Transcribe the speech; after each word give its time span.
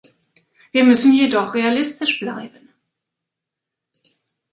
Wir 0.71 0.83
müssen 0.83 1.13
jedoch 1.13 1.53
realistisch 1.53 2.19
bleiben. 2.21 2.69